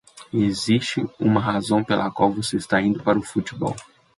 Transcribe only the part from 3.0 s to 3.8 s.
para o futebol?